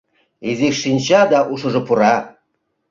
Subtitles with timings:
[0.49, 2.15] Изиш шинча, да ушыжо пура.